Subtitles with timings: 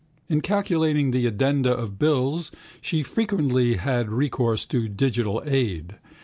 [0.29, 2.51] In calculating the addenda of bills
[2.81, 5.97] she frequently had recourse to digital aid.